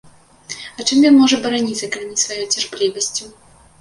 [0.77, 3.23] А чым ён можа бараніцца, калі не сваёю цярплівасцю.